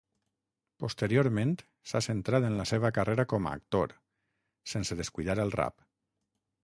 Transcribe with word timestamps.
Posteriorment 0.83 1.51
s'ha 1.91 2.01
centrat 2.05 2.47
en 2.49 2.57
la 2.61 2.65
seva 2.71 2.91
carrera 2.97 3.27
com 3.35 3.51
a 3.51 3.53
actor, 3.59 3.95
sense 4.73 4.99
descuidar 5.03 5.37
el 5.45 5.55
rap. 5.61 5.87